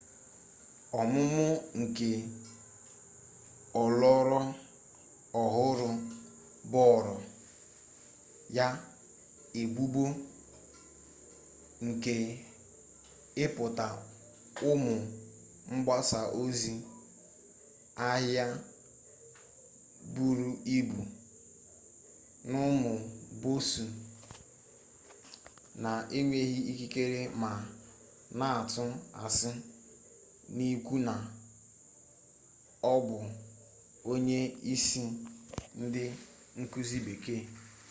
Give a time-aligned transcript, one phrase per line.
[0.99, 1.45] ọmụmụ
[1.79, 2.09] nke
[3.83, 4.39] ọlọrọ
[5.41, 5.87] ọhụrụ
[6.71, 7.15] boro
[8.57, 8.67] ya
[9.61, 10.03] ebubo
[11.85, 12.13] nke
[13.43, 13.85] ibipụta
[14.69, 14.93] ụmụ
[15.73, 16.73] mgbasa ozi
[18.07, 18.45] ahịa
[20.13, 20.47] buru
[20.77, 20.99] ibu
[22.49, 22.91] n'ụmụ
[23.41, 23.83] bọọsụ
[25.83, 27.51] na-enweghị ikikere ma
[28.39, 28.83] na-atụ
[29.25, 29.49] asị
[30.55, 31.13] n'ikwu na
[32.93, 33.17] ọ bụ
[34.11, 34.39] onye
[34.73, 35.01] isi
[35.81, 36.03] ndị
[36.59, 37.41] nkuzi bekee